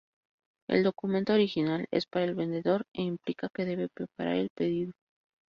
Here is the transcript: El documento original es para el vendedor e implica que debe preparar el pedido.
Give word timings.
El 0.67 0.81
documento 0.81 1.33
original 1.33 1.85
es 1.91 2.07
para 2.07 2.25
el 2.25 2.33
vendedor 2.33 2.87
e 2.91 3.03
implica 3.03 3.49
que 3.53 3.65
debe 3.65 3.87
preparar 3.87 4.37
el 4.37 4.49
pedido. 4.49 4.93